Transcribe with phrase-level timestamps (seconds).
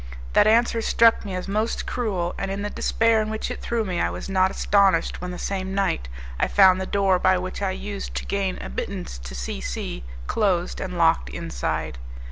[0.33, 3.85] That answer struck me as most cruel, and in the despair in which it threw
[3.85, 7.61] me I was not astonished when the same night I found the door by which
[7.61, 11.99] I used to gain admittance to C C closed and locked inside.